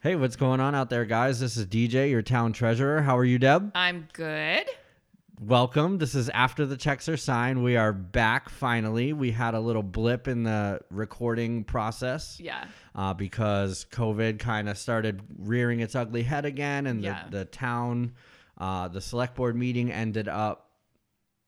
[0.00, 1.40] Hey, what's going on out there, guys?
[1.40, 3.02] This is DJ, your town treasurer.
[3.02, 3.72] How are you, Deb?
[3.74, 4.64] I'm good.
[5.40, 5.98] Welcome.
[5.98, 7.62] This is After the Checks Are Signed.
[7.64, 9.12] We are back finally.
[9.12, 12.64] We had a little blip in the recording process Yeah.
[12.94, 17.24] uh, because COVID kind of started rearing its ugly head again, and Yeah.
[17.30, 18.12] the, the town,
[18.56, 20.70] uh, the select board meeting ended up,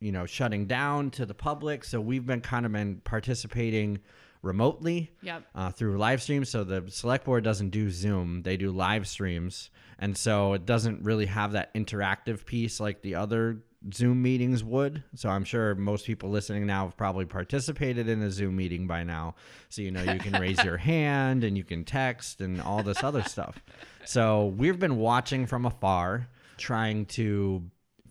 [0.01, 1.85] you know, shutting down to the public.
[1.85, 4.01] So we've been kind of been participating
[4.43, 5.45] remotely Yep.
[5.55, 6.49] uh, through live streams.
[6.49, 11.03] So the select board doesn't do Zoom; they do live streams, and so it doesn't
[11.05, 13.63] really have that interactive piece like the other
[13.95, 15.03] Zoom meetings would.
[15.15, 19.05] So I'm sure most people listening now have probably participated in a Zoom meeting by
[19.05, 19.35] now.
[19.71, 23.03] So you know you can raise your hand and you can text and all this
[23.03, 23.59] other stuff.
[24.05, 26.29] So we've been watching from afar,
[26.59, 27.63] trying to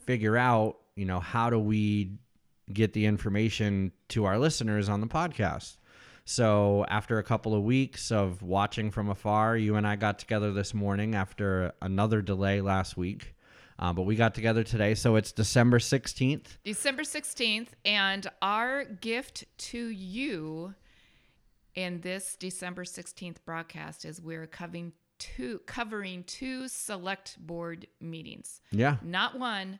[0.05, 2.13] figure out, you know, how do we
[2.73, 5.77] get the information to our listeners on the podcast.
[6.29, 10.53] So, after a couple of weeks of watching from afar, you and I got together
[10.53, 13.33] this morning after another delay last week.
[13.79, 14.93] Uh, but we got together today.
[14.93, 16.59] So, it's December 16th.
[16.63, 17.69] December 16th.
[17.83, 20.75] And our gift to you
[21.73, 28.61] in this December 16th broadcast is we're covering two, covering two select board meetings.
[28.69, 29.79] Yeah, Not one,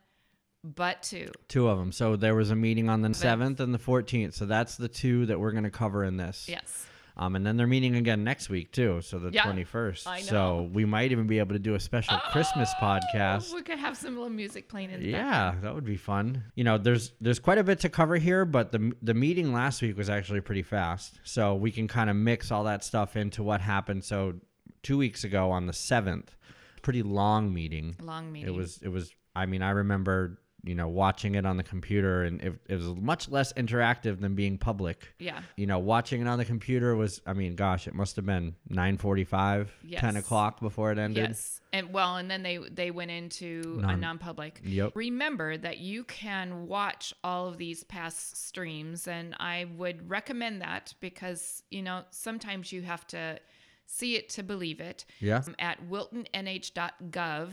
[0.62, 1.28] but two.
[1.48, 1.92] two of them.
[1.92, 4.34] So, there was a meeting on the 7th and the 14th.
[4.34, 6.46] So, that's the two that we're going to cover in this.
[6.48, 6.86] Yes.
[7.16, 9.00] Um, and then they're meeting again next week, too.
[9.02, 10.06] So, the Yeah, 21st.
[10.06, 13.50] I So, we might even be able to do a special Christmas podcast.
[13.52, 15.56] Oh, we could have some little music playing in the background.
[15.56, 16.44] Yeah, that would be fun.
[16.54, 19.82] You know, there's there's quite a bit to cover here, but the the meeting last
[19.82, 23.42] week was actually pretty fast, so we can kind of mix all that stuff into
[23.42, 24.04] what happened.
[24.04, 24.34] So
[24.82, 26.34] two weeks ago on the seventh,
[26.80, 27.96] pretty long meeting.
[28.00, 28.48] Long meeting.
[28.48, 29.12] It was it was.
[29.36, 32.88] I mean, I remember you know watching it on the computer, and it, it was
[32.96, 35.08] much less interactive than being public.
[35.18, 35.40] Yeah.
[35.56, 37.20] You know, watching it on the computer was.
[37.26, 40.24] I mean, gosh, it must have been nine forty five, ten Yes.
[40.24, 41.28] o'clock before it ended.
[41.28, 41.60] Yes.
[41.72, 44.60] And well, and then they they went into a Non- non-public.
[44.64, 44.92] Yep.
[44.96, 50.94] Remember that you can watch all of these past streams and I would recommend that
[51.00, 53.38] because, you know, sometimes you have to
[53.86, 55.04] see it to believe it.
[55.20, 55.42] Yeah.
[55.46, 57.50] Um, At wiltonnh.gov,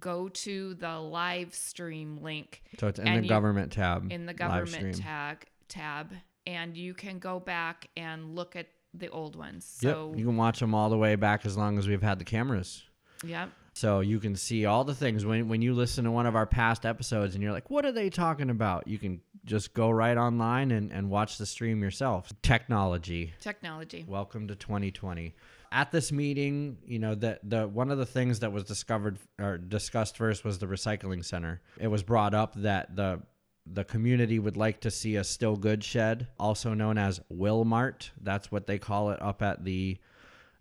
[0.00, 4.10] go to the live stream link So it's in the you- government tab.
[4.10, 6.12] in the government tag tab
[6.46, 9.78] and you can go back and look at the old ones.
[9.82, 9.96] Yep.
[10.16, 12.82] You can watch them all the way back as long as we've had the cameras.
[13.24, 13.50] yep.
[13.76, 16.46] So you can see all the things when when you listen to one of our
[16.46, 18.86] past episodes and you're like, what are they talking about?
[18.86, 22.32] You can just go right online and, and watch the stream yourself.
[22.42, 23.34] Technology.
[23.40, 24.04] Technology.
[24.08, 25.34] Welcome to 2020.
[25.70, 29.58] At this meeting, you know, the the one of the things that was discovered or
[29.58, 31.60] discussed first was the recycling center.
[31.78, 33.22] It was brought up that the
[33.66, 38.10] the community would like to see a still good shed, also known as Wilmart.
[38.20, 39.98] That's what they call it up at the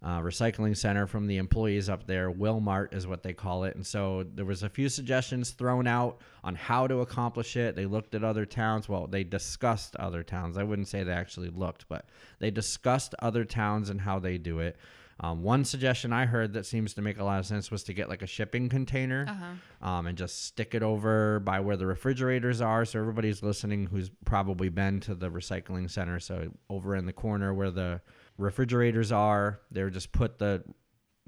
[0.03, 2.30] uh, recycling center from the employees up there.
[2.30, 3.75] Wilmart is what they call it.
[3.75, 7.75] And so there was a few suggestions thrown out on how to accomplish it.
[7.75, 8.90] They looked at other towns.
[8.90, 10.58] Well, they discussed other towns.
[10.58, 12.06] I wouldn't say they actually looked, but
[12.40, 14.75] they discussed other towns and how they do it.
[15.19, 17.94] Um, one suggestion I heard that seems to make a lot of sense was to
[17.94, 19.88] get like a shipping container Uh-huh.
[19.90, 22.84] um, and just stick it over by where the refrigerators are.
[22.84, 26.20] So everybody's listening who's probably been to the recycling center.
[26.20, 28.02] So over in the corner where the
[28.43, 30.63] refrigerators are, they would just put the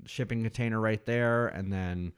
[0.05, 2.13] shipping container right there and then,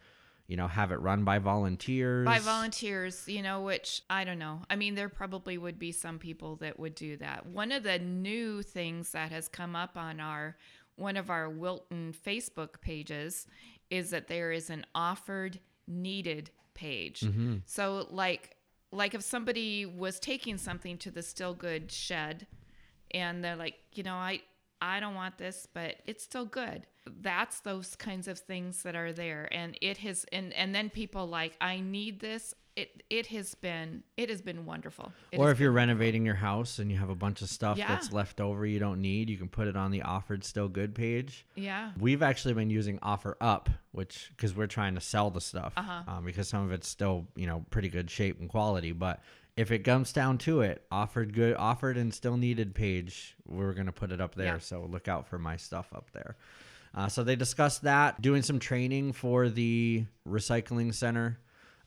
[0.47, 2.25] you know, have it run by volunteers.
[2.25, 4.61] by volunteers, you know, which I don't know.
[4.69, 7.45] I mean, there probably would be some people that would do that.
[7.45, 10.57] One of the new things that has come up on our
[10.95, 13.45] one of our Wilton Facebook pages
[13.91, 17.21] is that there is an offered needed page.
[17.21, 17.57] Mm-hmm.
[17.65, 18.55] So like
[18.91, 22.47] like if somebody was taking something to the still good shed
[23.11, 24.41] and they're like, you know, I
[24.81, 26.85] I don't want this, but it's still good.
[27.21, 29.47] That's those kinds of things that are there.
[29.51, 32.53] And it has and and then people like, I need this.
[32.75, 35.11] It it has been it has been wonderful.
[35.31, 37.87] It or if you're renovating your house and you have a bunch of stuff Yeah.
[37.87, 40.93] that's left over you don't need, you can put it on the offered still good
[40.93, 41.45] page.
[41.55, 41.91] yeah.
[41.99, 46.03] We've actually been using Offer Up, which because we're trying to sell the stuff, Uh-huh.
[46.07, 48.91] um, because some of it's still you know pretty good shape and quality.
[48.91, 49.21] But
[49.57, 53.91] if it comes down to it, offered good, offered and still needed page, we're gonna
[53.91, 54.53] put it up there.
[54.53, 54.59] Yeah.
[54.59, 56.37] So look out for my stuff up there.
[56.93, 61.39] Uh, so they discussed that, doing some training for the recycling center.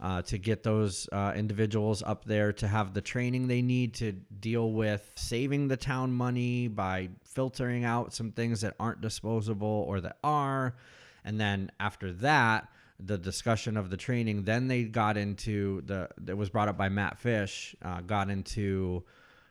[0.03, 4.13] Uh, to get those uh, individuals up there to have the training they need to
[4.13, 10.01] deal with saving the town money by filtering out some things that aren't disposable or
[10.01, 10.75] that are.
[11.23, 12.67] And then after that,
[13.05, 16.89] the discussion of the training, then they got into the, that was brought up by
[16.89, 19.05] Matt Fish, uh, got into,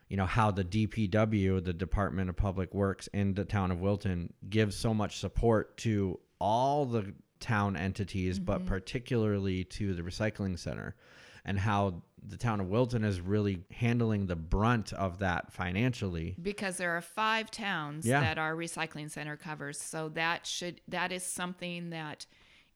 [0.08, 4.34] you know, how the DPW, the Department of Public Works in the town of Wilton,
[4.50, 8.68] gives so much support to all the town entities, but Mm-hmm.
[8.68, 10.96] particularly to the recycling center,
[11.46, 16.36] and how the town of Wilton is really handling the brunt of that financially.
[16.42, 18.20] because there are five towns Yeah.
[18.20, 22.26] that our recycling center covers so that should that is something that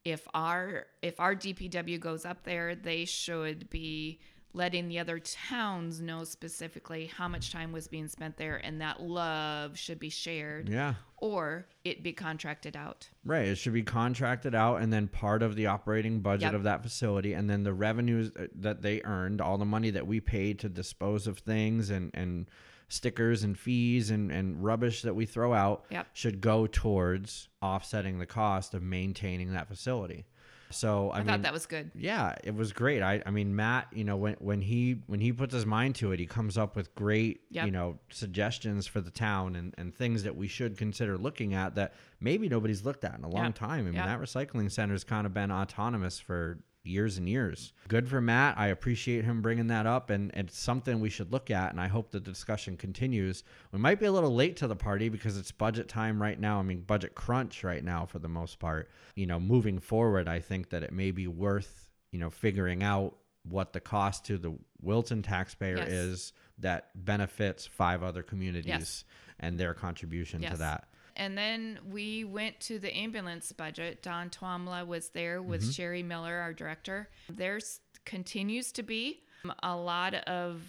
[0.06, 4.20] if our if our DPW goes up there they should be
[4.56, 9.02] letting the other towns know specifically how much time was being spent there and that
[9.02, 10.94] love should be shared Yeah.
[11.18, 13.48] or it be contracted out Right.
[13.48, 16.54] It should be contracted out and then part of the operating budget Yep.
[16.54, 17.34] of that facility.
[17.34, 20.70] And then the revenues uh, that they earned, all the money that we paid to
[20.70, 22.48] dispose of things and, and
[22.90, 26.08] stickers and fees and, and rubbish that we throw out Yep.
[26.14, 30.26] should go towards offsetting the cost of maintaining that facility.
[30.70, 33.04] So, I, I, mean, thought that was good yeah, it was great.
[33.04, 36.14] I, I mean, Matt, you know, when when he when he puts his mind to
[36.14, 37.66] it, he comes up with great, Yep.
[37.68, 41.76] you know, suggestions for the town and, and things that we should consider looking at
[41.76, 43.56] that maybe nobody's looked at in a long Yep.
[43.56, 43.80] time.
[43.82, 44.06] I mean, Yep.
[44.06, 47.74] that recycling center's kind of been autonomous for years and years.
[47.88, 48.58] Good for Matt.
[48.58, 51.72] I appreciate him bringing that up, and it's something we should look at.
[51.72, 53.44] And I hope the discussion continues.
[53.72, 56.60] We might be a little late to the party because it's budget time right now.
[56.60, 58.90] I mean, budget crunch right now for the most part.
[59.16, 63.16] You know, moving forward, I think that it may be worth you know figuring out
[63.44, 65.90] what the cost to the Wilton taxpayer Yes.
[65.90, 69.04] is that benefits five other communities Yes.
[69.40, 70.88] and their contribution to that.
[71.16, 74.02] And then we went to the ambulance budget.
[74.02, 75.72] Don Twamla was there with Mm-hmm.
[75.72, 77.10] Sherry Miller, our director.
[77.30, 79.22] There's continues to be
[79.62, 80.62] a lot of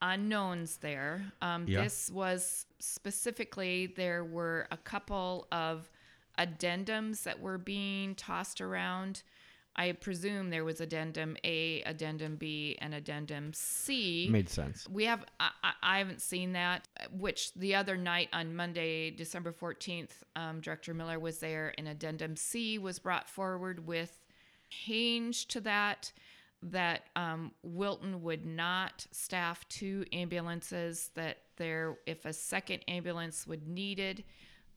[0.00, 1.22] unknowns there.
[1.42, 1.82] Um, Yeah.
[1.82, 5.90] This was specifically, there were a couple of
[6.38, 9.22] addendums that were being tossed around.
[9.78, 14.28] I presume there was addendum A, addendum B, and addendum C.
[14.28, 14.88] Made sense.
[14.90, 15.50] We have, I,
[15.82, 21.20] I- haven't seen that, which the other night on Monday, December 14th, um, Director Miller
[21.20, 24.20] was there and addendum C was brought forward with
[24.68, 26.12] change to that,
[26.62, 33.68] that um, Wilton would not staff two ambulances, that there, if a second ambulance would
[33.68, 34.24] needed,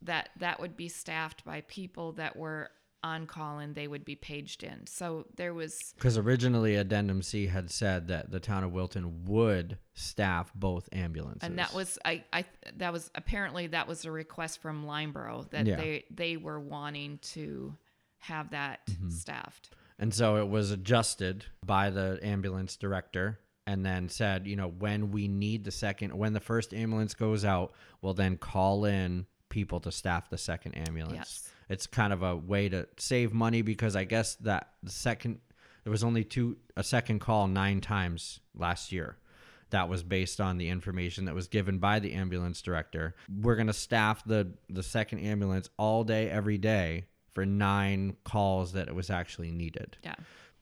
[0.04, 2.70] that that would be staffed by people that were
[3.04, 4.86] on call and they would be paged in.
[4.88, 9.78] So there was Because originally Addendum C had said that the town of Wilton would
[9.94, 11.42] staff both ambulances.
[11.48, 12.46] and that was I, I
[12.78, 15.76] that was apparently that was a request from Lyndeborough that Yeah.
[15.78, 17.76] they they were wanting to
[18.20, 19.10] have that Mm-hmm.
[19.10, 19.72] staffed.
[19.98, 25.12] And so it was adjusted by the ambulance director and then said, you know, when
[25.12, 29.80] we need the second, when the first ambulance goes out, we'll then call in people
[29.82, 31.16] to staff the second ambulance.
[31.16, 31.50] Yes.
[31.72, 35.40] It's kind of a way to save money because I guess that the second,
[35.84, 39.18] there was only two, a second call nine times last year.
[39.72, 43.16] That was based on the information that was given by the ambulance director.
[43.42, 48.74] We're going to staff the, the second ambulance all day, every day for nine calls
[48.74, 50.16] that it was actually needed Yeah.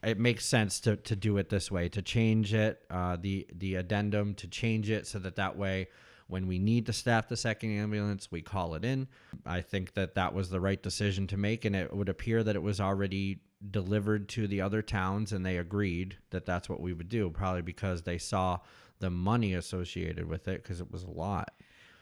[0.04, 3.74] it makes sense to, to do it this way to change it uh, the the
[3.74, 5.88] addendum to change it so that that way
[6.30, 9.08] when we need to staff the second ambulance we call it in
[9.46, 12.56] i think that that was the right decision to make and it would appear that
[12.56, 13.42] it was already
[13.72, 17.62] delivered to the other towns and they agreed that that's what we would do probably
[17.62, 18.58] because they saw
[19.00, 21.52] the money associated with it because it was a lot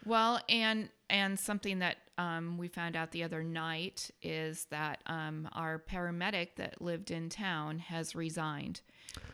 [0.05, 5.49] Well, and and something that um, we found out the other night is that um,
[5.53, 8.81] our paramedic that lived in town has resigned.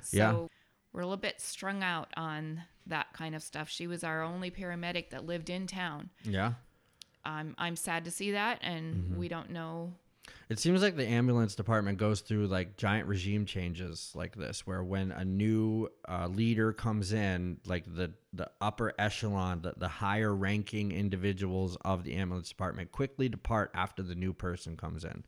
[0.01, 0.47] So Yeah.
[0.93, 3.69] We're a little bit strung out on that kind of stuff.
[3.69, 6.09] She was our only paramedic that lived in town.
[6.23, 6.53] yeah
[7.25, 9.93] I'm I'm sad to see that, and we don't know.
[10.49, 14.83] It seems like the ambulance department goes through like giant regime changes like this, where
[14.83, 20.33] when a new uh, leader comes in, like the the upper echelon, the, the higher
[20.35, 25.23] ranking individuals of the ambulance department quickly depart after the new person comes in.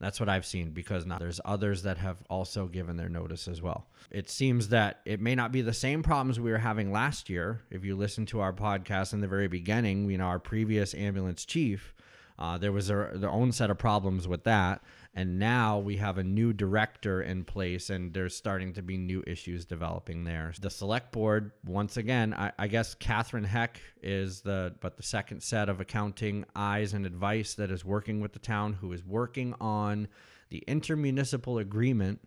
[0.00, 3.60] That's what I've seen because now there's others that have also given their notice as
[3.60, 3.86] well.
[4.10, 7.62] It seems that it may not be the same problems we were having last year.
[7.70, 11.44] If you listen to our podcast in the very beginning, you know, our previous ambulance
[11.44, 11.94] chief,
[12.38, 14.82] uh, there was their, their own set of problems with that.
[15.14, 19.24] And now we have a new director in place, and there's starting to be new
[19.26, 20.52] issues developing there.
[20.60, 25.42] The select board, once again, I, I guess Catherine Heck is the but the second
[25.42, 29.54] set of accounting eyes and advice that is working with the town, who is working
[29.60, 30.08] on
[30.50, 32.20] the intermunicipal agreement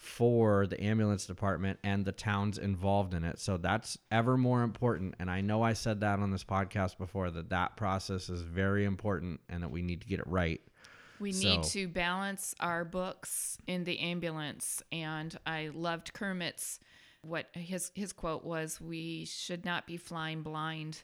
[0.00, 3.38] for the ambulance department and the towns involved in it.
[3.38, 5.14] So that's ever more important.
[5.20, 8.86] And I know I said that on this podcast before that that process is very
[8.86, 10.62] important and that we need to get it right.
[11.20, 14.82] We need to balance our books in the ambulance.
[14.90, 16.80] And I loved Kermit's
[17.22, 21.02] what his his quote was we should not be flying blind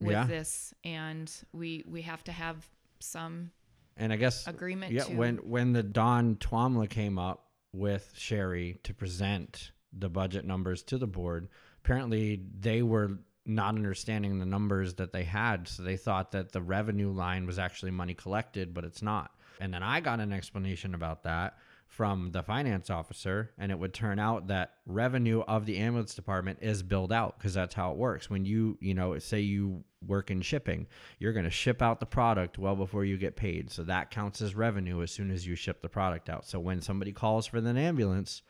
[0.00, 0.26] with Yeah.
[0.26, 2.66] this and we we have to have
[2.98, 3.52] some
[3.96, 8.80] and I guess agreement yeah, to when when the Don Twamla came up with Sherry
[8.82, 11.48] to present the budget numbers to the board,
[11.84, 16.60] apparently they were not understanding the numbers that they had, so they thought that the
[16.60, 19.30] revenue line was actually money collected, but it's not.
[19.60, 21.56] And then I got an explanation about that
[21.88, 26.58] from the finance officer, and it would turn out that revenue of the ambulance department
[26.60, 28.28] is billed out because that's how it works.
[28.28, 30.86] When you, you know, say you work in shipping,
[31.18, 33.70] you're going to ship out the product well before you get paid.
[33.70, 36.46] So that counts as revenue as soon as you ship the product out.
[36.46, 38.42] So when somebody calls for an ambulance,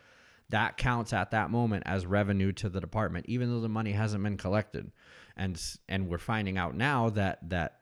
[0.48, 4.22] that counts at that moment as revenue to the department, even though the money hasn't
[4.22, 4.90] been collected.
[5.36, 7.80] And and we're finding out now that that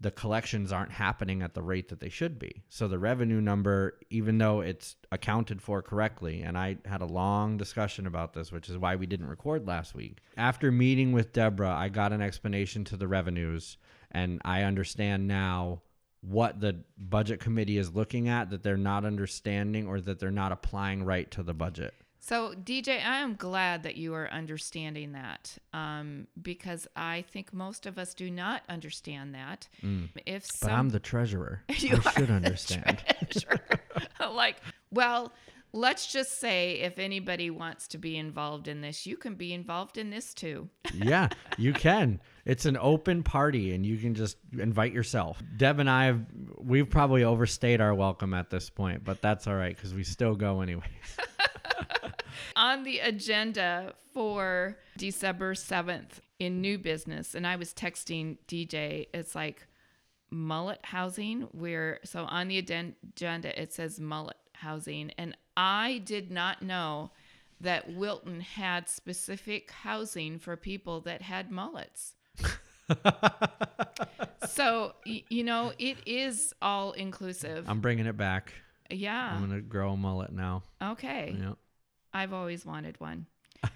[0.00, 2.62] the collections aren't happening at the rate that they should be.
[2.70, 7.58] So the revenue number, even though it's accounted for correctly, and I had a long
[7.58, 10.18] discussion about this, which is why we didn't record last week.
[10.38, 13.76] After meeting with Deborah, I got an explanation to the revenues,
[14.10, 15.82] and I understand now
[16.22, 20.52] what the budget committee is looking at that they're not understanding or that they're not
[20.52, 21.94] applying right to the budget.
[22.22, 27.86] So, DJ, I am glad that you are understanding that um, because I think most
[27.86, 29.68] of us do not understand that.
[30.26, 31.62] If But I'm the treasurer.
[31.78, 33.02] You I should the understand.
[34.20, 34.56] like,
[34.92, 35.32] well,
[35.72, 39.96] let's just say if anybody wants to be involved in this, you can be involved
[39.96, 40.68] in this too.
[40.92, 42.20] yeah, you can.
[42.44, 45.42] It's an open party and you can just invite yourself.
[45.56, 46.20] Deb and I have
[46.58, 50.34] we've probably overstayed our welcome at this point, but that's all right cuz we still
[50.34, 50.84] go anyway.
[52.56, 59.34] On the agenda for December 7th in new business, and I was texting DJ, it's
[59.34, 59.66] like
[60.30, 66.62] mullet housing, where so on the agenda it says mullet housing, and I did not
[66.62, 67.10] know
[67.60, 72.14] that Wilton had specific housing for people that had mullets.
[74.48, 77.64] so you know it is all inclusive.
[77.68, 78.52] I'm bringing it back.
[78.90, 79.32] yeah.
[79.34, 80.62] I'm going to grow a mullet now.
[80.82, 81.36] Okay.
[81.38, 81.52] Yeah.
[82.12, 83.26] I've always wanted one.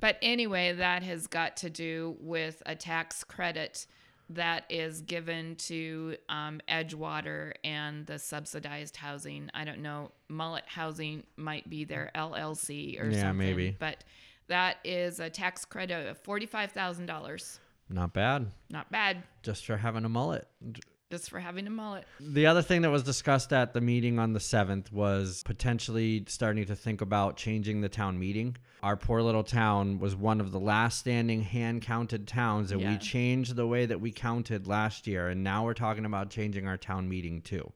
[0.00, 3.86] but anyway, that has got to do with a tax credit
[4.30, 9.50] that is given to um, Edgewater and the subsidized housing.
[9.52, 13.36] I don't know, Mullet Housing might be their LLC or Yeah, something.
[13.36, 13.76] maybe.
[13.78, 14.04] But
[14.48, 17.58] that is a tax credit of $45,000.
[17.90, 18.46] Not bad.
[18.70, 20.46] Not bad, Just for having a mullet.
[21.12, 22.06] Just for having a mullet.
[22.20, 26.64] The other thing that was discussed at the meeting on the 7th was potentially starting
[26.64, 28.56] to think about changing the town meeting.
[28.82, 32.96] Our poor little town was one of the last standing hand counted towns, and we
[32.96, 35.28] changed the way that we counted last year.
[35.28, 37.70] And now we're talking about changing our town meeting too.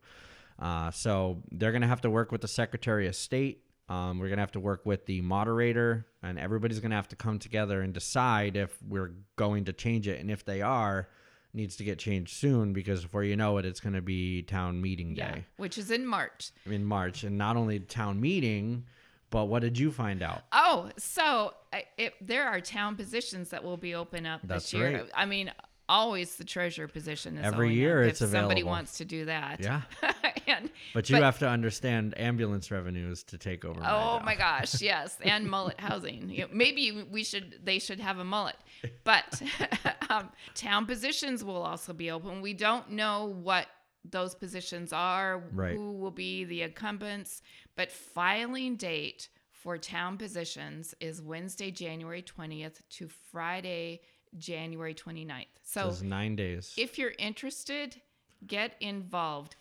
[0.59, 3.65] Uh, so they're going to have to work with the Secretary of State.
[3.91, 7.09] Um, we're going to have to work with the moderator, and everybody's going to have
[7.09, 10.21] to come together and decide if we're going to change it.
[10.21, 11.11] And if they are,
[11.53, 14.81] needs to get changed soon because before you know it, it's going to be town
[14.81, 15.35] meeting Yeah.
[15.37, 16.51] day Which is in March.
[16.67, 17.25] in March.
[17.25, 18.85] And not only town meeting,
[19.31, 20.43] but what did you find out?
[20.53, 21.55] Oh, so
[21.99, 24.93] it, there are town positions that will be open up That's this year.
[24.99, 25.11] right.
[25.15, 25.51] I mean,
[25.89, 29.61] always the treasurer position is Every year it's if somebody wants to do that.
[29.61, 29.83] Yeah.
[30.47, 33.81] and, But you But- have to understand ambulance revenues to take over.
[33.81, 33.83] oh
[34.19, 34.25] job.
[34.25, 36.29] my gosh, yes, and mullet housing.
[36.31, 38.57] You know, maybe we should they should have a mullet.
[39.05, 39.43] But
[40.11, 42.41] um, town positions will also be open.
[42.43, 43.67] We don't know what
[44.09, 45.75] those positions are, Right.
[45.75, 47.43] who will be the incumbents,
[47.77, 54.01] but filing date for town positions is Wednesday, January 20th to Friday,
[54.39, 55.47] January 29th.
[55.63, 56.75] So nine days.
[56.77, 58.01] if you're interested,
[58.47, 59.57] get involved.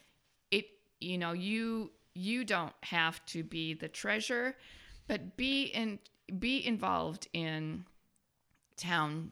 [0.52, 0.66] It
[1.00, 4.56] you know, you you don't have to be the treasurer,
[5.08, 6.00] but be in
[6.40, 7.86] be involved in
[8.78, 9.32] town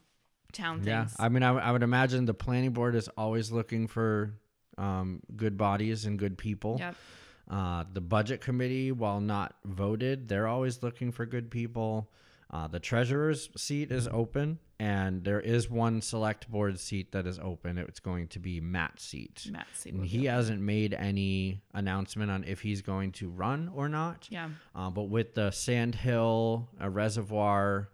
[0.52, 1.16] town things.
[1.18, 1.26] yeah.
[1.26, 4.34] I mean, I, w- I would imagine the planning board is always looking for
[4.78, 6.78] um, good bodies and good people.
[6.80, 6.96] Yep.
[7.50, 12.10] Uh, the budget committee, while not voted, they're always looking for good people.
[12.54, 17.40] Uh, the treasurer's seat is open, and there is one select board seat that is
[17.40, 17.80] open.
[17.80, 19.48] It's going to be Matt's seat.
[19.52, 19.96] Matt's seat.
[19.96, 24.28] And he hasn't made any announcement on if he's going to run or not.
[24.30, 24.50] Yeah.
[24.76, 27.90] Uh, but with the Sand Hill uh, Reservoir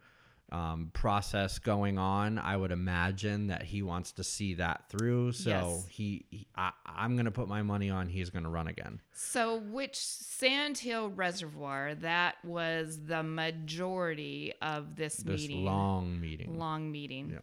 [0.52, 5.34] um, process going on, I would imagine that he wants to see that through.
[5.34, 5.86] So Yes.
[5.90, 9.00] he, he I, I'm going to put my money on he's going to run again.
[9.14, 11.94] So, which Sand Hill Reservoir?
[11.96, 15.66] That was the majority of this, This meeting.
[15.66, 17.32] long meeting, long meeting.
[17.34, 17.40] Yeah.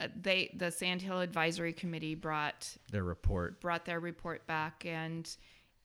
[0.00, 3.60] Uh, they the Sand Hill Advisory Committee brought their report.
[3.60, 5.28] brought their report back and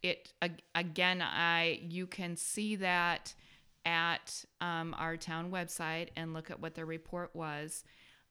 [0.03, 0.31] it
[0.75, 3.33] again i you can see that
[3.88, 7.86] at um, our town website and look at what their report was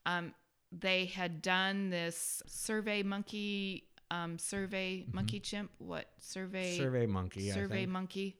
[0.04, 0.34] um,
[0.70, 5.70] they had done this survey monkey um, survey monkey chimp.
[5.78, 6.76] What survey?
[6.78, 7.50] Survey monkey.
[7.50, 7.90] I Survey think.
[7.90, 8.36] monkey.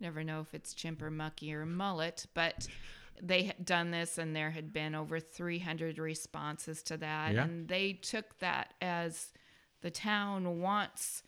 [0.00, 2.68] Never know if it's chimp or monkey or mullet, but
[3.20, 7.34] they had done this and there had been over 300 responses to that.
[7.34, 7.42] Yeah.
[7.42, 9.32] And they took that as
[9.80, 11.24] the town wants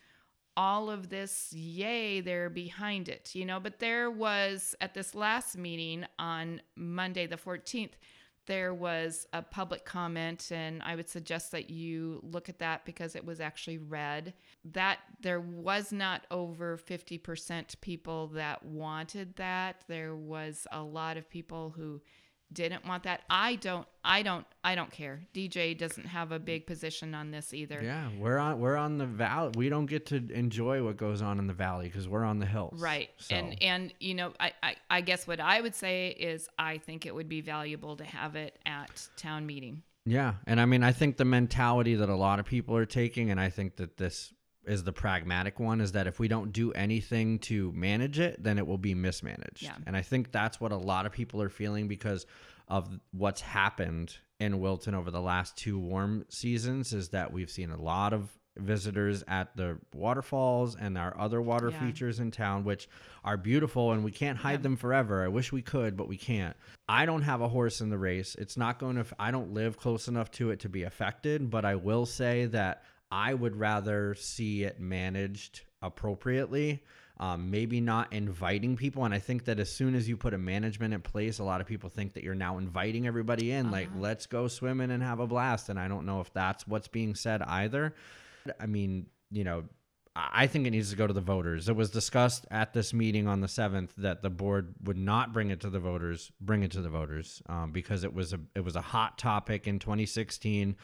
[0.60, 1.50] all of this.
[1.54, 3.58] Yay, they're behind it, you know.
[3.58, 7.92] But there was at this last meeting on Monday, the 14th,
[8.46, 13.16] there was a public comment, and I would suggest that you look at that because
[13.16, 14.34] it was actually read.
[14.66, 19.84] That there was not over 50% people that wanted that.
[19.88, 22.02] There was a lot of people who
[22.52, 23.22] didn't want that.
[23.30, 25.20] I don't I don't I don't care.
[25.34, 27.80] DJ doesn't have a big position on this either.
[27.82, 29.52] Yeah, we're on we're on the valley.
[29.56, 32.46] We don't get to enjoy what goes on in the valley because we're on the
[32.46, 32.80] hills.
[32.80, 33.10] Right.
[33.18, 36.78] So, And and you know, I, I I guess what I would say is I
[36.78, 39.82] think it would be valuable to have it at town meeting.
[40.06, 43.30] yeah, and I mean, I think the mentality that a lot of people are taking,
[43.30, 44.32] and I think that this
[44.70, 48.56] is the pragmatic one, is that if we don't do anything to manage it, then
[48.58, 49.62] it will be mismanaged.
[49.62, 49.74] Yeah.
[49.86, 52.24] And I think that's what a lot of people are feeling because
[52.68, 56.92] of what's happened in Wilton over the last two warm seasons.
[56.92, 61.70] Is that we've seen a lot of visitors at the waterfalls and our other water
[61.70, 61.86] Yeah.
[61.86, 62.88] features in town, which
[63.24, 65.24] are beautiful and we can't hide them forever.
[65.24, 66.56] I wish we could, but we can't.
[66.88, 68.34] I don't have a horse in the race.
[68.34, 71.64] It's not going to, I don't live close enough to it to be affected, but
[71.64, 76.82] I will say that I would rather see it managed appropriately.
[77.18, 79.04] Um, maybe not inviting people.
[79.04, 81.60] And I think that as soon as you put a management in place, a lot
[81.60, 85.20] of people think that you're now inviting everybody in, like, let's go swimming and have
[85.20, 85.68] a blast.
[85.68, 87.94] And I don't know if that's what's being said either.
[88.58, 89.64] I mean, you know,
[90.16, 91.68] I I think it needs to go to the voters.
[91.68, 95.50] It was discussed at this meeting on the 7th that the board would not bring
[95.50, 98.64] it to the voters, bring it to the voters um, because it was a it
[98.64, 100.76] was a hot topic in 2016.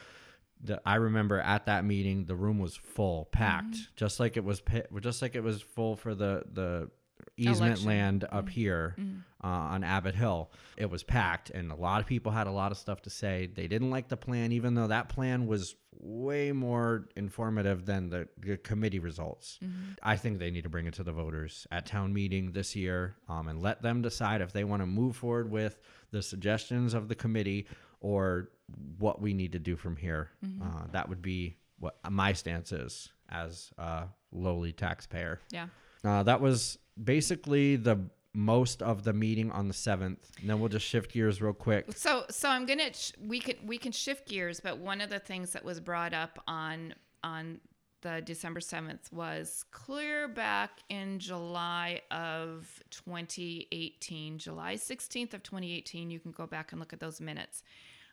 [0.63, 4.61] The, I remember at that meeting the room was full, packed, just like it was
[5.01, 6.89] just like it was full for the the
[7.37, 7.87] easement Election.
[7.87, 8.95] land up here
[9.43, 10.51] uh, on Abbott Hill.
[10.75, 13.47] It was packed, and a lot of people had a lot of stuff to say.
[13.53, 18.27] They didn't like the plan, even though that plan was way more informative than the,
[18.39, 19.59] the committee results.
[20.03, 23.15] I think they need to bring it to the voters at town meeting this year
[23.27, 25.79] um, and let them decide if they want to move forward with
[26.11, 27.67] the suggestions of the committee
[27.99, 28.49] or
[28.97, 30.29] what we need to do from here.
[30.61, 35.39] Uh, that would be what my stance is as a lowly taxpayer.
[35.51, 35.67] Yeah.
[36.03, 37.99] Uh, that was basically the
[38.33, 40.31] most of the meeting on the seventh.
[40.39, 41.91] And then we'll just shift gears real quick.
[41.95, 45.19] So so I'm gonna sh- we can we can shift gears, but one of the
[45.19, 47.59] things that was brought up on on
[48.01, 56.11] the December seventh was clear back in July of 2018, July 16th of 2018.
[56.11, 57.63] You can go back and look at those minutes.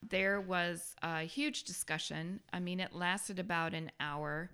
[0.08, 2.40] There was a huge discussion.
[2.52, 4.50] I mean, it lasted about an hour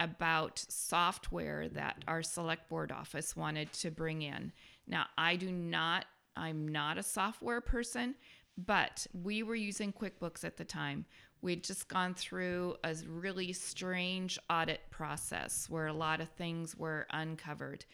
[0.00, 4.52] about software that our select board office wanted to bring in.
[4.86, 8.14] Now, I do not, I'm not a software person,
[8.56, 11.06] but we were using QuickBooks at the time.
[11.42, 17.06] We'd just gone through a really strange audit process where a lot of things were
[17.10, 17.84] uncovered.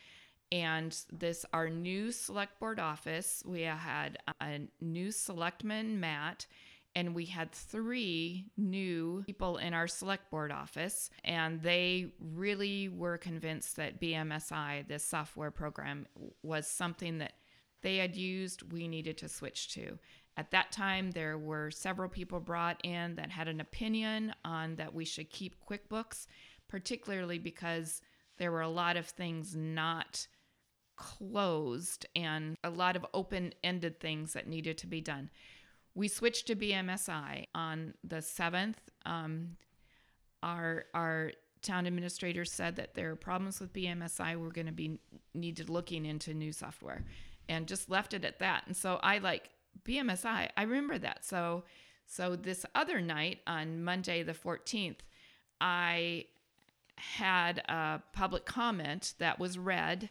[0.53, 6.47] And this, our new select board office, we had a new selectman, Matt,
[6.95, 13.19] and we had three new people in our select board office and they really were
[13.19, 16.07] convinced that BMSI this software program
[16.43, 17.35] was something that
[17.83, 19.99] they had used we needed to switch to.
[20.37, 24.95] At that time there were several people brought in that had an opinion on that
[24.95, 26.27] we should keep QuickBooks
[26.69, 28.01] particularly because
[28.39, 30.27] there were a lot of things not
[30.97, 35.31] closed and a lot of open-ended things that needed to be done
[35.95, 38.77] we switched to BMSI on the 7th.
[39.07, 39.57] Um,
[40.43, 44.37] our our town administrator said that there are problems with BMSI.
[44.37, 44.99] We're going to be
[45.35, 47.05] needed looking into new software,
[47.49, 48.65] and just left it at that.
[48.67, 49.51] And so I like
[49.85, 50.49] BMSI.
[50.57, 51.25] I remember that.
[51.25, 51.65] So
[52.07, 54.99] so this other night on Monday the 14th,
[55.61, 56.25] I
[56.97, 60.11] had a public comment that was read,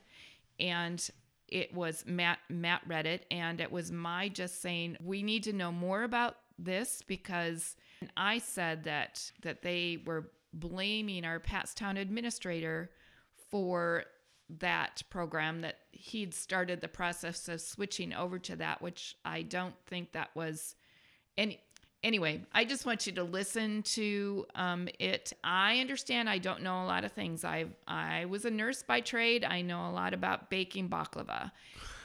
[0.59, 1.09] and
[1.51, 5.53] it was Matt Matt read it and it was my just saying we need to
[5.53, 11.99] know more about this because and I said that that they were blaming our Patstown
[11.99, 12.91] administrator
[13.49, 14.03] for
[14.59, 19.75] that program that he'd started the process of switching over to that which I don't
[19.85, 20.75] think that was
[21.37, 21.61] any
[22.03, 25.33] anyway, I just want you to listen to um, it.
[25.43, 27.43] I understand I don't know a lot of things.
[27.43, 29.43] I I was a nurse by trade.
[29.43, 31.51] I know a lot about baking baklava.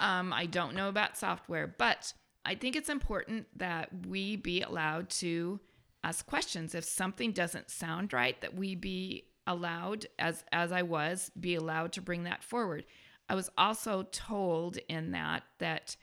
[0.01, 2.13] Um, I don't know about software, but
[2.45, 5.61] I think it's important that we be allowed to
[6.03, 6.75] ask questions.
[6.75, 11.93] If something doesn't sound right, that we be allowed as as I was be allowed
[11.93, 12.85] to bring that forward.
[13.29, 15.97] I was also told in that that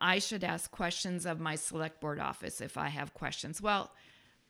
[0.00, 3.60] I should ask questions of my select board office if I have questions.
[3.60, 3.90] Well,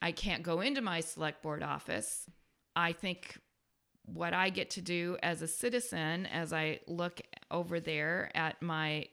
[0.02, 2.28] I can't go into my select board office.
[2.76, 3.38] I think
[4.06, 9.06] what I get to do as a citizen as I look over there at my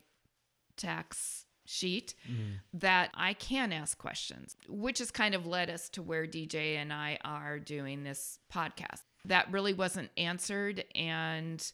[0.76, 2.56] tax sheet mm-hmm.
[2.74, 6.92] that I can ask questions, which has kind of led us to where DJ and
[6.92, 9.04] I are doing this podcast.
[9.26, 11.72] That really wasn't answered and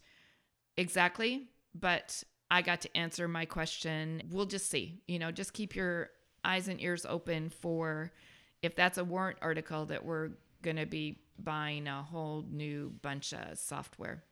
[0.75, 4.23] exactly, but I got to answer my question.
[4.31, 5.01] We'll just see.
[5.07, 6.09] You know, just keep your
[6.43, 8.11] eyes and ears open for
[8.61, 10.29] if that's a warrant article that we're
[10.61, 14.23] going to be buying a whole new bunch of software.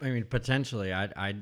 [0.00, 1.34] I mean, potentially, I, I,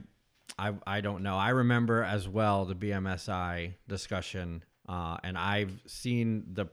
[0.59, 1.37] I, I don't know.
[1.37, 6.67] I remember as well the BMSI discussion, uh, and I've seen the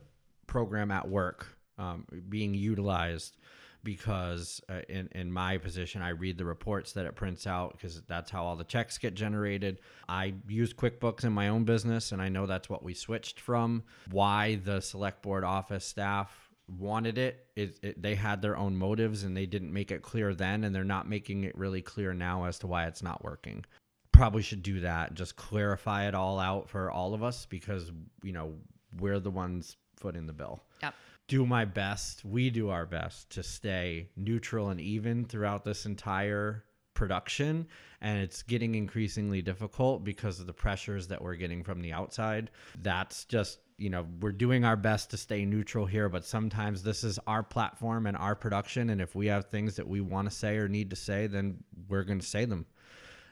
[0.46, 3.36] program at work um, being utilized
[3.84, 8.00] because uh, in in my position I read the reports that it prints out because
[8.08, 9.78] that's how all the checks get generated.
[10.08, 13.84] I use QuickBooks in my own business and I know that's what we switched from.
[14.10, 19.36] Why the select board office staff wanted it, it, they had their own motives and
[19.36, 22.58] they didn't make it clear then and they're not making it really clear now as
[22.60, 23.64] to why it's not working.
[24.12, 27.92] Probably should do that, just clarify it all out for all of us because
[28.22, 28.54] you know
[28.98, 30.62] we're the ones footing the bill.
[30.82, 30.94] Yep
[31.28, 32.24] do my best.
[32.24, 37.66] We do our best to stay neutral and even throughout this entire production.
[38.00, 42.50] And it's getting increasingly difficult because of the pressures that we're getting from the outside.
[42.80, 47.02] That's just you know we're doing our best to stay neutral here but sometimes this
[47.02, 48.90] is our platform and our production.
[48.90, 51.64] And if we have things that we want to say or need to say then
[51.88, 52.66] we're going to say them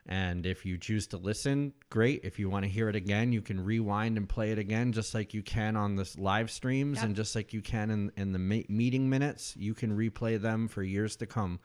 [0.07, 2.25] and if you choose to listen, great.
[2.25, 5.15] If you want to hear it again, you can rewind and play it again, just
[5.15, 7.07] like you can on this live streams yep.
[7.07, 8.39] and just like you can in, in the
[8.69, 9.55] meeting minutes.
[9.57, 11.61] You can replay them for years to come.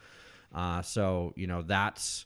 [0.53, 2.25] Uh, so, you know, that's,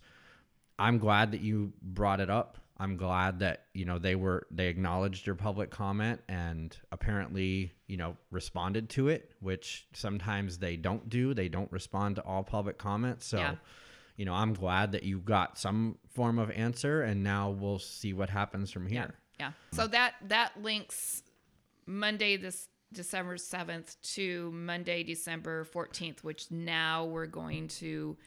[0.78, 2.58] I'm glad that you brought it up.
[2.78, 7.95] I'm glad that, you know, they were, they acknowledged your public comment and apparently, you
[7.95, 11.34] know, responded to it, which sometimes they don't do.
[11.34, 13.28] They don't respond to all public comments.
[13.28, 13.56] So, yeah
[14.15, 18.13] you know, I'm glad that you got some form of answer, and now we'll see
[18.13, 19.15] what happens from here.
[19.39, 19.47] Yeah.
[19.47, 19.78] yeah.
[19.78, 21.24] So that that links
[21.86, 28.17] Monday this December 7th to Monday December 14th, which now we're going to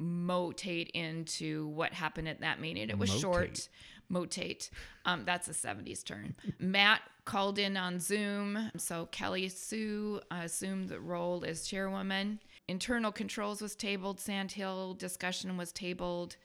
[0.00, 2.90] motate into what happened at that meeting.
[2.90, 3.20] It was motate.
[3.20, 3.68] short.
[4.12, 4.70] Motate.
[5.04, 6.36] Um, that's a 70s term.
[6.58, 8.70] Matt called in on Zoom.
[8.76, 14.20] So Kelly Sue assumed the role as chairwoman internal controls was tabled.
[14.20, 16.36] Sandhill discussion was tabled.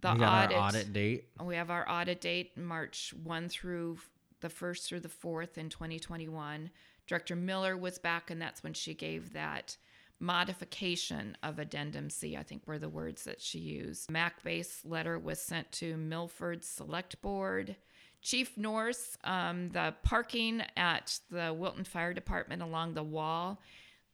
[0.00, 1.28] The we audit, audit date.
[1.42, 3.98] We have our audit date, March 1 through
[4.40, 6.70] the 1st through the 4th in 2021.
[7.06, 9.76] Director Miller was back, and that's when she gave that
[10.20, 14.10] modification of addendum C, I think were the words that she used.
[14.10, 17.76] MAC base letter was sent to Milford Select Board.
[18.22, 23.60] Chief Norse, um, the parking at the Wilton Fire Department along the wall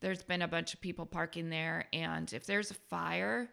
[0.01, 3.51] there's been a bunch of people parking there, and if there's a fire,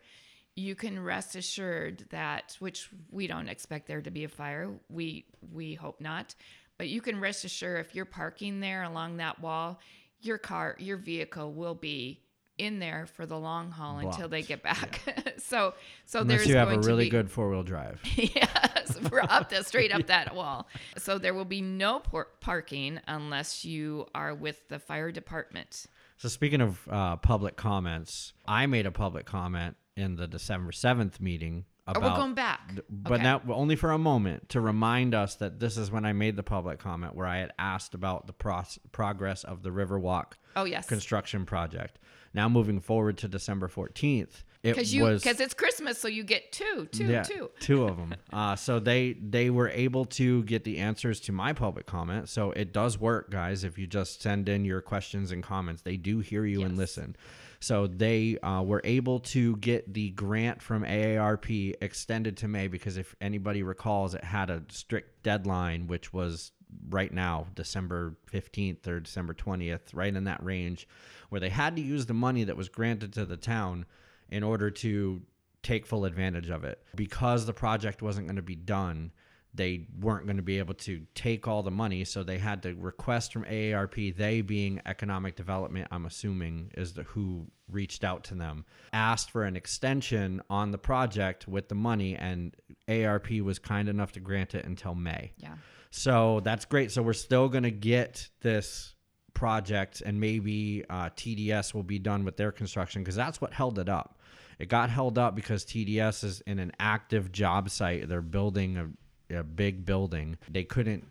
[0.56, 4.72] you can rest assured that which we don't expect there to be a fire.
[4.90, 6.36] We we hope not.
[6.78, 9.80] But you can rest assured if you're parking there along that wall,
[10.22, 12.22] your car, your vehicle will be
[12.58, 14.16] in there for the long haul Blocked.
[14.16, 15.02] until they get back.
[15.06, 15.32] Yeah.
[15.38, 15.74] so
[16.06, 18.02] so Unless there's you have a really be, good four wheel drive.
[18.16, 20.68] yes, we're up the straight up that wall.
[20.98, 25.86] So there will be no por- parking unless you are with the fire department.
[26.18, 31.22] So speaking of uh, public comments, I made a public comment in the December seventh
[31.22, 32.04] meeting about.
[32.04, 33.24] Oh, we're going back, but okay.
[33.24, 36.44] now only for a moment to remind us that this is when I made the
[36.44, 40.34] public comment where I had asked about the pro- progress of the Riverwalk.
[40.56, 40.88] Oh yes.
[40.88, 42.00] Construction project.
[42.34, 44.44] Now moving forward to December fourteenth,
[44.76, 48.16] because you because it's Christmas, so you get two, two, yeah, two, two of them.
[48.34, 52.30] Uh, so they they were able to get the answers to my public comment.
[52.30, 53.64] So it does work, guys.
[53.64, 56.70] If you just send in your questions and comments, they do hear you yes.
[56.70, 57.16] and listen.
[57.60, 62.98] So they uh, were able to get the grant from AARP extended to May because
[62.98, 66.52] if anybody recalls, it had a strict deadline, which was
[66.90, 70.88] right now, December 15th or December 20th, right in that range,
[71.30, 73.86] where they had to use the money that was granted to the town
[74.30, 75.22] in order to
[75.64, 76.82] take full advantage of it.
[76.96, 79.12] Because the project wasn't going to be done,
[79.54, 82.74] they weren't going to be able to take all the money, so they had to
[82.76, 88.36] request from AARP, they being economic development, I'm assuming, is the who reached out to
[88.36, 92.56] them, asked for an extension on the project with the money, and
[92.88, 95.34] AARP was kind enough to grant it until May.
[95.38, 95.56] Yeah.
[95.90, 96.92] So that's great.
[96.92, 98.94] So we're still going to get this
[99.34, 103.80] project, and maybe uh, TDS will be done with their construction because that's what held
[103.80, 104.17] it up.
[104.60, 108.08] It got held up because TDS is in an active job site.
[108.10, 108.96] They're building
[109.30, 110.38] a, a big building.
[110.50, 111.06] They couldn't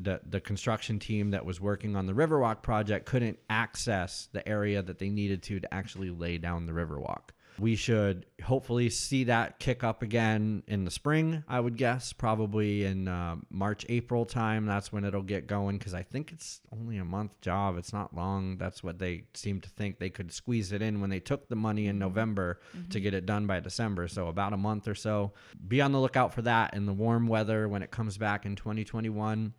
[0.00, 4.80] the the construction team that was working on the Riverwalk project couldn't access the area
[4.80, 7.30] that they needed to to actually lay down the Riverwalk.
[7.60, 11.42] We should hopefully see that kick up again in the spring.
[11.48, 14.64] I would guess probably in uh, March April time.
[14.66, 17.76] That's when it'll get going because I think it's only a month job.
[17.76, 18.58] It's not long.
[18.58, 21.56] That's what they seem to think they could squeeze it in when they took the
[21.56, 24.06] money in November to get it done by December.
[24.06, 25.32] So about a month or so.
[25.66, 28.54] Be on the lookout for that in the warm weather when it comes back in
[28.56, 29.52] 2021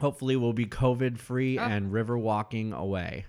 [0.00, 1.62] hopefully we'll be covid free Oh.
[1.64, 3.26] and river walking away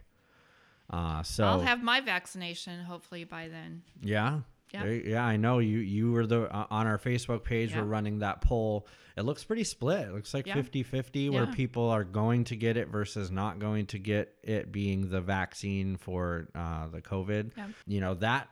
[0.90, 3.82] uh so I'll have my vaccination hopefully by then.
[4.02, 4.40] yeah
[4.74, 4.86] Yeah.
[4.86, 7.82] Yeah i know you you were the uh, on our facebook page Yeah.
[7.82, 10.56] we're running that poll it looks pretty split it looks like Yeah.
[10.56, 11.54] 50 50 where Yeah.
[11.54, 15.96] people are going to get it versus not going to get it being the vaccine
[15.98, 17.52] for uh, the covid
[17.88, 18.50] you know that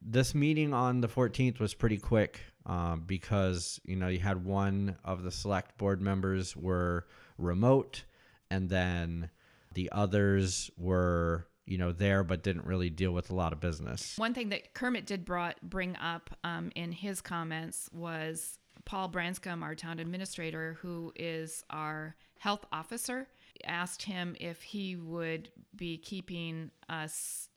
[0.00, 4.96] this meeting on the 14th was pretty quick uh, because you know you had one
[5.04, 7.06] of the select board members were
[7.38, 8.04] remote
[8.50, 9.28] and then
[9.74, 14.18] the others were you know there but didn't really deal with a lot of business
[14.18, 19.62] One thing that Kermit did brought bring up um, in his comments was Paul Branscombe,
[19.62, 23.28] our town administrator, who is our health officer,
[23.64, 27.48] asked him if he would be keeping us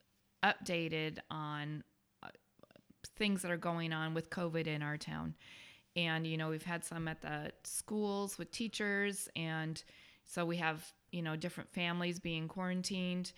[0.44, 1.84] updated on
[2.24, 2.30] uh,
[3.18, 5.36] things that are going on with COVID in our town.
[5.96, 9.28] And, you know, we've had some at the schools with teachers.
[9.36, 9.84] And
[10.26, 13.34] so we have, you know, different families being quarantined.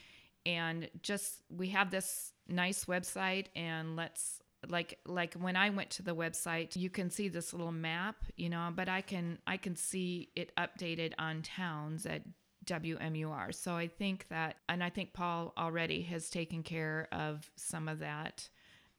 [0.55, 6.03] And just, we have this nice website and let's, like like when I went to
[6.03, 9.75] the website, you can see this little map, you know, but I can I can
[9.75, 12.23] see it updated on towns at
[12.65, 13.53] WMUR.
[13.55, 17.99] So I think that and I think Paul already has taken care of some of
[17.99, 18.49] that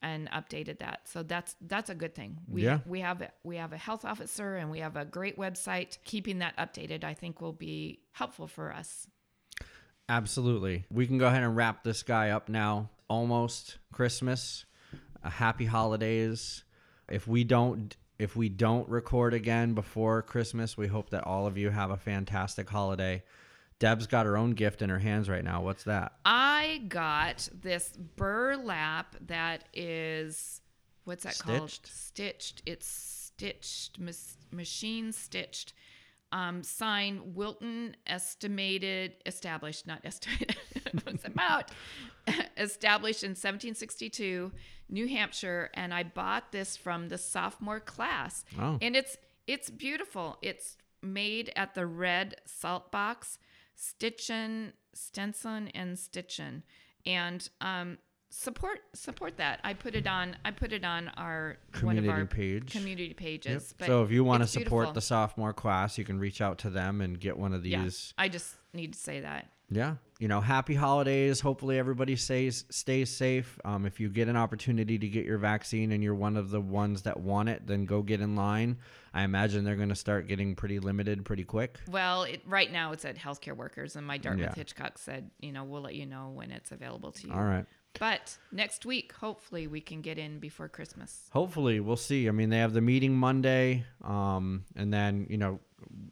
[0.03, 1.01] and updated that.
[1.05, 2.39] So that's that's a good thing.
[2.49, 2.79] We Yeah.
[2.87, 5.99] we have we have a health officer and we have a great website.
[6.05, 9.07] Keeping that updated I think will be helpful for us.
[10.11, 14.65] Absolutely we can go ahead and wrap this guy up now almost christmas
[15.25, 16.65] uh, happy holidays
[17.09, 21.57] if we don't if we don't record again before christmas we hope that all of
[21.57, 23.23] you have a fantastic holiday
[23.79, 26.13] deb's got her own gift in her hands right now what's that
[26.61, 30.61] I got this burlap that is
[31.05, 31.71] what's that called?
[31.71, 31.87] Stitched?
[31.87, 32.63] Stitched.
[32.67, 33.99] It's stitched,
[34.53, 35.73] machine stitched.
[36.33, 40.57] Um, sign Wilton estimated, established, not estimated.
[40.75, 41.71] it about?
[42.57, 44.53] established in 1762,
[44.89, 48.45] New Hampshire, and I bought this from the sophomore class.
[48.59, 48.79] Oh.
[48.81, 49.17] And it's
[49.47, 50.39] it's beautiful.
[50.43, 53.39] It's made at the Red Salt Box,
[53.77, 56.63] Stitchin, Stenson, and Stitchin,
[57.07, 57.99] and um,
[58.31, 59.61] support support that.
[59.65, 60.37] I put it on.
[60.45, 62.73] I put it on our one Community of our page.
[62.73, 63.75] community pages.
[63.77, 64.93] But so if you want to support beautiful.
[64.95, 68.15] the sophomore class you can reach out to them and get one of these.
[68.17, 69.49] yeah, I just need to say that.
[69.73, 69.97] Yeah.
[70.19, 71.41] You know, happy holidays.
[71.41, 73.57] Hopefully everybody stays stays safe.
[73.65, 76.61] Um, if you get an opportunity to get your vaccine and you're one of the
[76.61, 78.79] ones that want it, then go get in line.
[79.15, 81.79] I imagine they're going to start getting pretty limited pretty quick.
[81.89, 84.55] Well, it, right now it's at healthcare workers, and my Dartmouth Yeah.
[84.57, 87.33] Hitchcock said, you know, we'll let you know when it's available to you.
[87.33, 87.65] All right.
[87.99, 91.29] But next week, hopefully, we can get in before Christmas.
[91.33, 92.29] Hopefully, we'll see.
[92.29, 95.61] I mean, they have the meeting Monday, um, and then you know,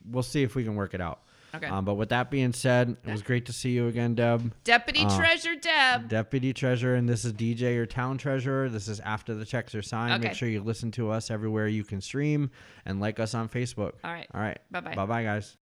[0.05, 1.21] we'll see if we can work it out.
[1.55, 1.67] Okay.
[1.67, 4.53] Um, but with that being said, it was great to see you again, Deb.
[4.65, 6.09] Deputy uh, Treasure Deb.
[6.09, 8.69] Deputy Treasurer, and this is DJ, your town treasurer.
[8.69, 10.13] This is after the checks are signed.
[10.15, 10.29] Okay.
[10.29, 12.51] Make sure you listen to us everywhere you can stream
[12.85, 13.93] and like us on Facebook.
[14.05, 14.27] All right.
[14.35, 14.59] All right.
[14.71, 14.95] Bye-bye.
[14.95, 15.57] Bye bye, guys.